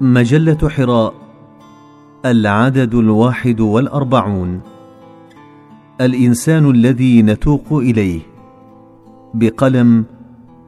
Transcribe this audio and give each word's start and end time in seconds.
مجلة 0.00 0.68
حراء 0.68 1.14
العدد 2.24 2.94
الواحد 2.94 3.60
والأربعون. 3.60 4.60
الإنسان 6.00 6.70
الذي 6.70 7.22
نتوق 7.22 7.72
إليه. 7.72 8.20
بقلم 9.34 10.04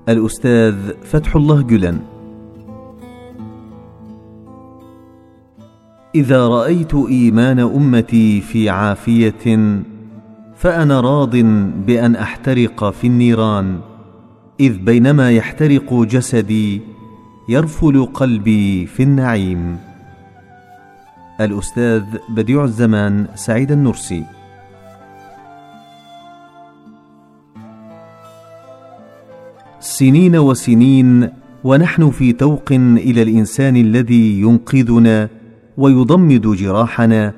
الأستاذ 0.08 0.74
فتح 1.02 1.36
الله 1.36 1.62
جلن. 1.62 2.00
إذا 6.14 6.46
رأيت 6.46 6.94
إيمان 6.94 7.58
أمتي 7.58 8.40
في 8.40 8.70
عافية 8.70 9.56
فأنا 10.56 11.00
راض 11.00 11.36
بأن 11.86 12.16
أحترق 12.16 12.90
في 12.90 13.06
النيران 13.06 13.78
إذ 14.60 14.78
بينما 14.78 15.30
يحترق 15.30 15.94
جسدي 15.94 16.95
يرفل 17.48 18.06
قلبي 18.06 18.86
في 18.86 19.02
النعيم. 19.02 19.78
الأستاذ 21.40 22.02
بديع 22.28 22.64
الزمان 22.64 23.26
سعيد 23.34 23.72
النرسي. 23.72 24.24
سنين 29.80 30.36
وسنين 30.36 31.28
ونحن 31.64 32.10
في 32.10 32.32
توق 32.32 32.72
إلى 32.72 33.22
الإنسان 33.22 33.76
الذي 33.76 34.40
ينقذنا 34.40 35.28
ويضمد 35.76 36.46
جراحنا 36.56 37.34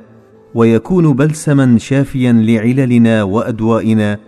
ويكون 0.55 1.13
بلسما 1.13 1.79
شافيا 1.79 2.33
لعللنا 2.33 3.23
وأدوائنا 3.23 4.19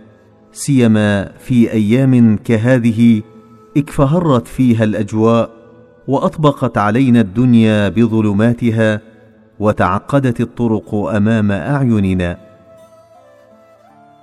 سيما 0.51 1.31
في 1.39 1.71
أيام 1.71 2.37
كهذه 2.37 3.21
اكفهرت 3.77 4.47
فيها 4.47 4.83
الأجواء 4.83 5.60
وأطبقت 6.07 6.77
علينا 6.77 7.21
الدنيا 7.21 7.89
بظلماتها 7.89 9.01
وتعقدت 9.59 10.41
الطرق 10.41 10.95
أمام 10.95 11.51
أعيننا. 11.51 12.37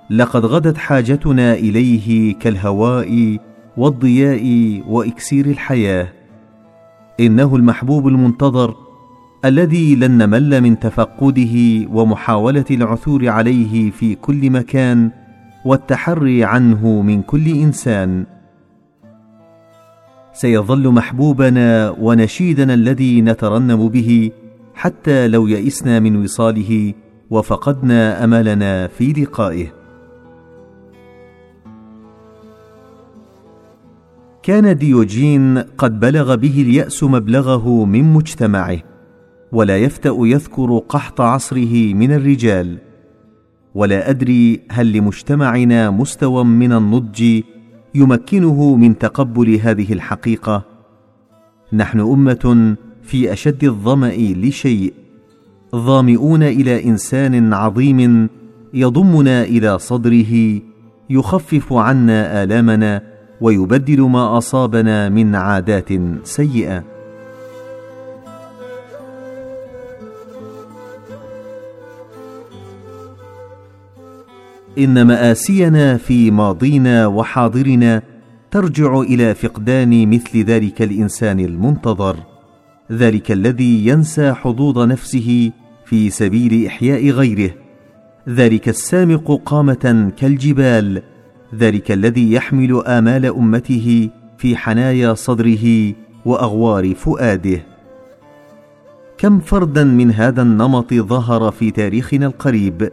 لقد 0.09 0.45
غدت 0.45 0.77
حاجتنا 0.77 1.53
إليه 1.53 2.35
كالهواء 2.35 3.37
والضياء 3.77 4.43
وإكسير 4.87 5.45
الحياة. 5.45 6.07
إنه 7.19 7.55
المحبوب 7.55 8.07
المنتظر 8.07 8.75
الذي 9.45 9.95
لن 9.95 10.17
نمل 10.17 10.61
من 10.61 10.79
تفقده 10.79 11.87
ومحاولة 11.91 12.65
العثور 12.71 13.29
عليه 13.29 13.91
في 13.91 14.15
كل 14.15 14.49
مكان 14.49 15.11
والتحري 15.65 16.43
عنه 16.43 17.01
من 17.01 17.21
كل 17.21 17.47
إنسان. 17.47 18.25
سيظل 20.41 20.87
محبوبنا 20.87 21.95
ونشيدنا 21.99 22.73
الذي 22.73 23.21
نترنم 23.21 23.89
به 23.89 24.31
حتى 24.73 25.27
لو 25.27 25.47
يئسنا 25.47 25.99
من 25.99 26.23
وصاله 26.23 26.93
وفقدنا 27.29 28.23
أملنا 28.23 28.87
في 28.87 29.13
لقائه. 29.13 29.73
كان 34.43 34.77
ديوجين 34.77 35.57
قد 35.57 35.99
بلغ 35.99 36.35
به 36.35 36.61
اليأس 36.61 37.03
مبلغه 37.03 37.85
من 37.85 38.13
مجتمعه 38.13 38.79
ولا 39.51 39.77
يفتأ 39.77 40.15
يذكر 40.19 40.77
قحط 40.77 41.21
عصره 41.21 41.93
من 41.93 42.11
الرجال. 42.11 42.77
ولا 43.75 44.09
أدري 44.09 44.61
هل 44.71 44.93
لمجتمعنا 44.93 45.89
مستوى 45.89 46.43
من 46.43 46.73
النضج 46.73 47.41
يمكنه 47.95 48.75
من 48.75 48.97
تقبل 48.97 49.55
هذه 49.55 49.93
الحقيقة. 49.93 50.63
نحن 51.73 51.99
أمة 51.99 52.75
في 53.03 53.33
أشد 53.33 53.63
الظمأ 53.63 54.13
لشيء. 54.17 54.93
ظامئون 55.75 56.43
إلى 56.43 56.85
إنسان 56.85 57.53
عظيم 57.53 58.29
يضمنا 58.73 59.43
إلى 59.43 59.79
صدره 59.79 60.61
يخفف 61.09 61.73
عنا 61.73 62.43
آلامنا 62.43 63.01
ويبدل 63.41 64.01
ما 64.01 64.37
أصابنا 64.37 65.09
من 65.09 65.35
عادات 65.35 65.89
سيئة. 66.23 66.98
إن 74.77 75.01
مآسينا 75.01 75.97
في 75.97 76.31
ماضينا 76.31 77.07
وحاضرنا 77.07 78.01
ترجع 78.51 78.99
إلى 78.99 79.33
فقدان 79.35 80.09
مثل 80.09 80.43
ذلك 80.43 80.81
الإنسان 80.81 81.39
المنتظر 81.39 82.17
ذلك 82.91 83.31
الذي 83.31 83.87
ينسى 83.87 84.33
حظوظ 84.33 84.79
نفسه 84.79 85.51
في 85.85 86.09
سبيل 86.09 86.65
إحياء 86.65 87.09
غيره 87.09 87.51
ذلك 88.29 88.69
السامق 88.69 89.41
قامة 89.45 90.11
كالجبال 90.17 91.01
ذلك 91.55 91.91
الذي 91.91 92.31
يحمل 92.33 92.83
آمال 92.85 93.25
أمته 93.25 94.09
في 94.37 94.57
حنايا 94.57 95.13
صدره 95.13 95.93
وأغوار 96.25 96.95
فؤاده. 96.95 97.61
كم 99.17 99.39
فردا 99.39 99.83
من 99.83 100.11
هذا 100.11 100.41
النمط 100.41 100.93
ظهر 100.93 101.51
في 101.51 101.71
تاريخنا 101.71 102.25
القريب؟ 102.25 102.91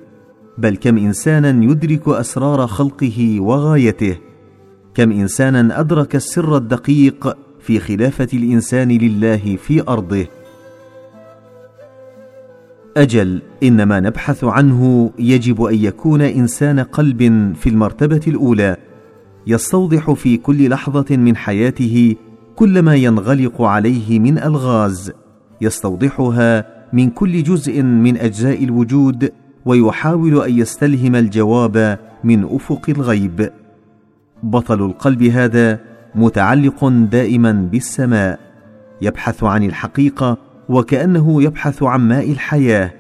بل 0.59 0.77
كم 0.77 0.99
إنسانا 0.99 1.65
يدرك 1.65 2.09
أسرار 2.09 2.67
خلقه 2.67 3.41
وغايته 3.41 4.17
كم 4.95 5.13
إنسانا 5.13 5.81
أدرك 5.81 6.17
السر 6.17 6.57
الدقيق 6.57 7.37
في 7.61 7.81
خلافة 7.81 8.29
الإنسان 8.35 8.89
لله 8.89 9.57
في 9.57 9.83
أرضه. 9.89 10.27
أجل 12.97 13.43
إنما 13.63 14.01
نبحث 14.01 14.45
عنه 14.45 15.11
يجب 15.19 15.63
أن 15.63 15.75
يكون 15.75 16.23
إنسان 16.23 16.81
قلب 16.81 17.53
في 17.57 17.69
المرتبة 17.69 18.21
الأولى 18.27 18.77
يستوضح 19.47 20.11
في 20.11 20.37
كل 20.37 20.69
لحظة 20.69 21.17
من 21.17 21.37
حياته 21.37 22.17
كل 22.57 22.83
ما 22.83 22.95
ينغلق 22.95 23.63
عليه 23.63 24.19
من 24.21 24.39
ألغاز 24.39 25.13
يستوضحها 25.61 26.67
من 26.93 27.11
كل 27.11 27.43
جزء 27.43 27.83
من 27.83 28.17
أجزاء 28.17 28.65
الوجود 28.65 29.33
ويحاول 29.67 30.43
أن 30.43 30.59
يستلهم 30.59 31.17
الجواب 31.17 31.99
من 32.25 32.45
أفق 32.45 32.83
الغيب. 32.89 33.51
بطل 34.43 34.83
القلب 34.83 35.23
هذا 35.23 35.81
متعلق 36.15 36.89
دائما 36.89 37.53
بالسماء 37.53 38.41
يبحث 39.03 39.45
عن 39.45 39.63
الحقيقة 39.63 40.39
وكأنه 40.69 41.43
يبحث 41.43 41.83
عن 41.83 42.01
ماء 42.09 42.33
الحياة 42.33 42.93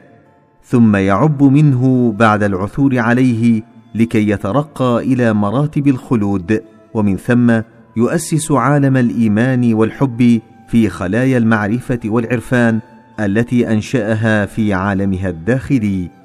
ثم 0.64 0.96
يعب 0.96 1.42
منه 1.42 2.14
بعد 2.18 2.42
العثور 2.42 2.98
عليه 2.98 3.62
لكي 3.94 4.30
يترقى 4.30 4.98
إلى 4.98 5.32
مراتب 5.32 5.88
الخلود. 5.88 6.62
ومن 6.94 7.16
ثم 7.16 7.60
يؤسس 7.96 8.52
عالم 8.52 8.96
الإيمان 8.96 9.74
والحب 9.74 10.40
في 10.68 10.88
خلايا 10.88 11.38
المعرفة 11.38 12.00
والعرفان 12.04 12.80
التي 13.20 13.72
أنشأها 13.72 14.46
في 14.46 14.74
عالمها 14.74 15.28
الداخلي. 15.28 16.15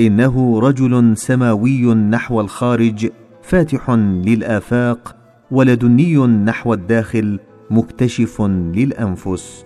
إنه 0.00 0.60
رجل 0.60 1.16
سماوي 1.16 1.94
نحو 1.94 2.40
الخارج 2.40 3.08
فاتح 3.42 3.90
للآفاق 3.90 5.16
ولدني 5.50 6.26
نحو 6.26 6.74
الداخل 6.74 7.38
مكتشف 7.70 8.42
للأنفس. 8.74 9.64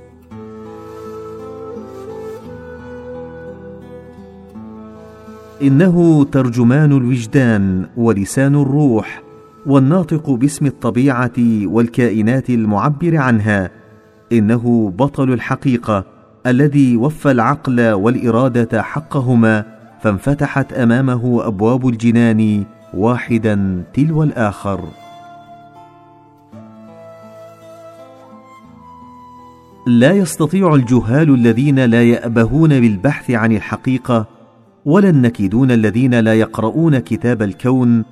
إنه 5.62 6.24
ترجمان 6.24 6.92
الوجدان 6.92 7.86
ولسان 7.96 8.54
الروح 8.54 9.22
والناطق 9.66 10.30
باسم 10.30 10.66
الطبيعة 10.66 11.38
والكائنات 11.64 12.50
المعبر 12.50 13.16
عنها. 13.16 13.70
إنه 14.32 14.92
بطل 14.98 15.32
الحقيقة 15.32 16.04
الذي 16.46 16.96
وفى 16.96 17.30
العقل 17.30 17.92
والإرادة 17.92 18.82
حقهما. 18.82 19.79
فانفتحت 20.00 20.72
أمامه 20.72 21.46
أبواب 21.46 21.88
الجنان 21.88 22.64
واحدا 22.94 23.84
تلو 23.94 24.22
الآخر. 24.22 24.84
لا 29.86 30.12
يستطيع 30.12 30.74
الجهال 30.74 31.34
الذين 31.34 31.78
لا 31.84 32.02
يأبهون 32.02 32.80
بالبحث 32.80 33.30
عن 33.30 33.52
الحقيقة 33.52 34.26
ولا 34.84 35.10
النكدون 35.10 35.70
الذين 35.70 36.14
لا 36.14 36.34
يقرؤون 36.34 36.98
كتاب 36.98 37.42
الكون 37.42 38.04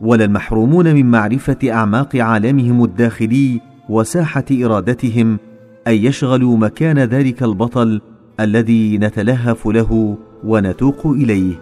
ولا 0.00 0.24
المحرومون 0.24 0.94
من 0.94 1.10
معرفة 1.10 1.56
أعماق 1.70 2.16
عالمهم 2.16 2.84
الداخلي 2.84 3.60
وساحة 3.88 4.44
إرادتهم 4.52 5.38
أن 5.86 5.94
يشغلوا 5.94 6.56
مكان 6.56 6.98
ذلك 6.98 7.42
البطل 7.42 8.00
الذي 8.40 8.98
نتلهف 8.98 9.66
له 9.66 10.18
ونتوق 10.44 11.06
إليه. 11.06 11.54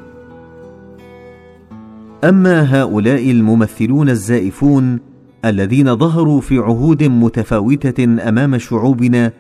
أما 2.25 2.83
هؤلاء 2.83 3.31
الممثلون 3.31 4.09
الزائفون 4.09 4.99
الذين 5.45 5.97
ظهروا 5.97 6.41
في 6.41 6.59
عهود 6.59 7.03
متفاوتة 7.03 8.05
أمام 8.05 8.59
شعوبنا 8.59 9.33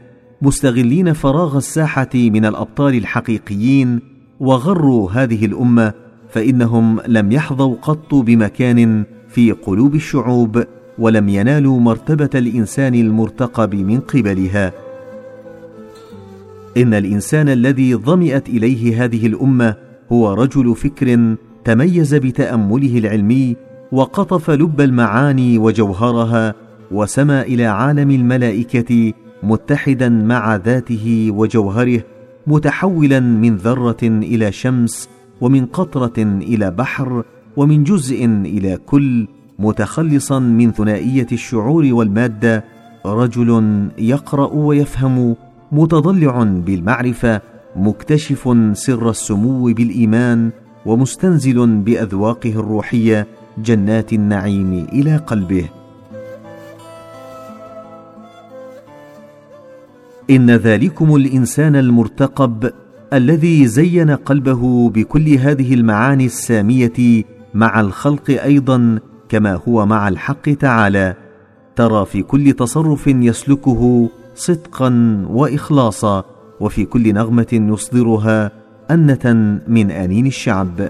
مستغلين 0.43 1.13
فراغ 1.13 1.57
الساحة 1.57 2.11
من 2.15 2.45
الأبطال 2.45 2.95
الحقيقيين 2.95 4.01
وغروا 4.41 5.11
هذه 5.11 5.47
الأمة 5.47 5.93
فإنهم 6.31 7.01
لم 7.07 7.33
يحظوا 7.33 7.77
قط 7.83 8.15
بمكان 8.15 9.05
في 9.29 9.53
قلوب 9.53 9.95
الشعوب 9.95 10.65
ولم 10.99 11.29
ينالوا 11.29 11.81
مرتبة 11.81 12.31
الإنسان 12.35 12.95
المرتقب 12.95 13.75
من 13.75 14.01
قبلها. 14.01 14.73
إن 16.77 16.95
الإنسان 16.95 17.49
الذي 17.49 17.95
ظمئت 17.95 18.49
إليه 18.49 19.05
هذه 19.05 19.27
الأمة 19.27 19.75
هو 20.13 20.33
رجل 20.33 20.77
فكر 20.77 21.37
تميز 21.65 22.15
بتأمله 22.15 22.99
العلمي 22.99 23.57
وقطف 23.93 24.51
لب 24.51 24.81
المعاني 24.81 25.59
وجوهرها 25.59 26.55
وسمى 26.91 27.41
إلى 27.41 27.67
عالم 27.67 28.11
الملائكة 28.11 29.13
متحدا 29.43 30.09
مع 30.09 30.57
ذاته 30.57 31.29
وجوهره 31.35 32.05
متحولا 32.47 33.21
من 33.21 33.57
ذرة 33.57 34.03
إلى 34.03 34.53
شمس 34.53 35.09
ومن 35.41 35.67
قطرة 35.67 36.19
إلى 36.19 36.71
بحر 36.71 37.25
ومن 37.57 37.85
جزء 37.85 38.25
إلى 38.25 38.79
كل 38.87 39.27
متخلصا 39.59 40.39
من 40.39 40.73
ثنائية 40.73 41.27
الشعور 41.33 41.89
والمادة 41.93 42.65
رجل 43.07 43.89
يقرأ 43.99 44.53
ويفهم 44.53 45.37
متضلع 45.73 46.43
بالمعرفة 46.43 47.41
مكتشف 47.77 48.57
سر 48.73 49.11
السمو 49.11 49.65
بالإيمان 49.65 50.51
ومستنزل 50.87 51.67
بأذواقه 51.67 52.51
الروحية 52.51 53.27
جنات 53.59 54.13
النعيم 54.13 54.87
إلى 54.93 55.17
قلبه. 55.17 55.69
إن 60.31 60.51
ذلكم 60.51 61.17
الإنسان 61.17 61.77
المرتقب 61.77 62.71
الذي 63.13 63.67
زين 63.67 64.11
قلبه 64.11 64.91
بكل 64.91 65.29
هذه 65.29 65.75
المعاني 65.75 66.27
السامية 66.27 67.25
مع 67.55 67.81
الخلق 67.81 68.31
أيضا 68.31 68.99
كما 69.29 69.61
هو 69.69 69.87
مع 69.87 70.09
الحق 70.09 70.51
تعالى. 70.51 71.15
ترى 71.77 72.07
في 72.07 72.23
كل 72.23 72.53
تصرف 72.53 73.07
يسلكه 73.07 74.09
صدقا 74.35 75.19
واخلاصا 75.29 76.25
وفي 76.61 76.85
كل 76.85 77.15
نغمة 77.15 77.47
يصدرها 77.53 78.51
أنة 78.91 79.61
من 79.69 79.91
أنين 79.91 80.27
الشعب. 80.27 80.89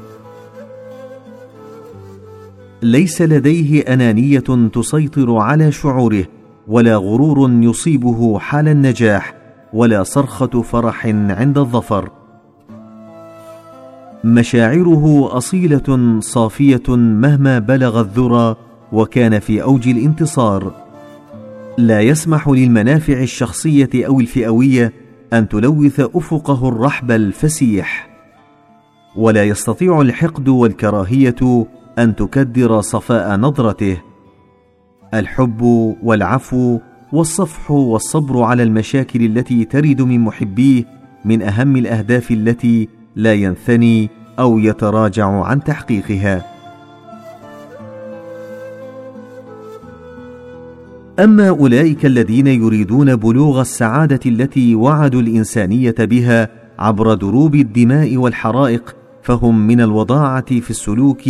ليس 2.82 3.22
لديه 3.22 3.80
أنانية 3.80 4.68
تسيطر 4.72 5.36
على 5.36 5.72
شعوره 5.72 6.24
ولا 6.68 6.96
غرور 6.96 7.50
يصيبه 7.50 8.38
حال 8.38 8.68
النجاح 8.68 9.34
ولا 9.72 10.02
صرخة 10.02 10.62
فرح 10.62 11.06
عند 11.06 11.58
الظفر. 11.58 12.10
مشاعره 14.24 15.28
أصيلة 15.36 16.18
صافية 16.20 16.96
مهما 16.96 17.58
بلغ 17.58 18.00
الذرى 18.00 18.56
وكان 18.92 19.38
في 19.38 19.62
أوج 19.62 19.88
الانتصار. 19.88 20.81
لا 21.86 22.00
يسمح 22.00 22.48
للمنافع 22.48 23.12
الشخصية 23.12 23.90
أو 23.94 24.20
الفئوية 24.20 24.92
أن 25.32 25.48
تلوث 25.48 26.00
أفقه 26.00 26.68
الرحب 26.68 27.10
الفسيح. 27.10 28.08
ولا 29.16 29.44
يستطيع 29.44 30.00
الحقد 30.00 30.48
والكراهية 30.48 31.66
أن 31.98 32.16
تكدر 32.16 32.80
صفاء 32.80 33.36
نظرته. 33.36 33.96
الحب 35.14 35.62
والعفو 36.02 36.78
والصفح 37.12 37.70
والصبر 37.70 38.42
على 38.42 38.62
المشاكل 38.62 39.22
التي 39.24 39.64
ترد 39.64 40.02
من 40.02 40.20
محبيه 40.20 40.84
من 41.24 41.42
أهم 41.42 41.76
الأهداف 41.76 42.30
التي 42.30 42.88
لا 43.16 43.34
ينثني 43.34 44.10
أو 44.38 44.58
يتراجع 44.58 45.44
عن 45.44 45.64
تحقيقها. 45.64 46.51
أما 51.22 51.48
أولئك 51.48 52.06
الذين 52.06 52.46
يريدون 52.46 53.16
بلوغ 53.16 53.60
السعادة 53.60 54.20
التي 54.26 54.74
وعدوا 54.74 55.20
الإنسانية 55.20 55.94
بها 55.98 56.48
عبر 56.78 57.14
دروب 57.14 57.54
الدماء 57.54 58.16
والحرائق 58.16 58.96
فهم 59.22 59.66
من 59.66 59.80
الوضاعة 59.80 60.60
في 60.60 60.70
السلوك 60.70 61.22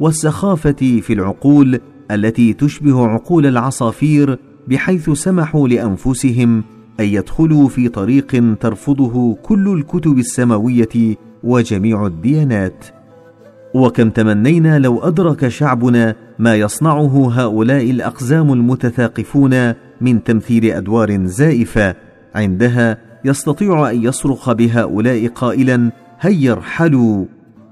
والسخافة 0.00 1.00
في 1.02 1.12
العقول 1.12 1.80
التي 2.10 2.52
تشبه 2.52 3.06
عقول 3.06 3.46
العصافير 3.46 4.38
بحيث 4.68 5.10
سمحوا 5.10 5.68
لأنفسهم 5.68 6.64
أن 7.00 7.04
يدخلوا 7.04 7.68
في 7.68 7.88
طريق 7.88 8.56
ترفضه 8.60 9.34
كل 9.34 9.68
الكتب 9.68 10.18
السماوية 10.18 11.16
وجميع 11.44 12.06
الديانات. 12.06 13.01
وكم 13.74 14.10
تمنينا 14.10 14.78
لو 14.78 15.00
أدرك 15.00 15.48
شعبنا 15.48 16.14
ما 16.38 16.54
يصنعه 16.54 17.32
هؤلاء 17.32 17.90
الأقزام 17.90 18.52
المتثاقفون 18.52 19.74
من 20.00 20.24
تمثيل 20.24 20.64
أدوار 20.64 21.26
زائفة. 21.26 21.94
عندها 22.34 22.98
يستطيع 23.24 23.90
أن 23.90 24.02
يصرخ 24.02 24.52
بهؤلاء 24.52 25.26
قائلا 25.26 25.90
هيا 26.20 26.52
ارحلوا! 26.52 27.24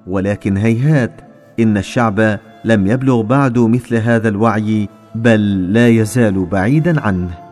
ولكن 0.07 0.57
هيهات 0.57 1.21
إن 1.61 1.77
الشعب 1.77 2.39
لم 2.65 2.87
يبلغ 2.87 3.23
بعد 3.23 3.59
مثل 3.59 3.95
هذا 3.97 4.29
الوعي 4.29 4.89
بل 5.15 5.73
لا 5.73 5.89
يزال 5.89 6.47
بعيدا 6.47 7.01
عنه. 7.01 7.50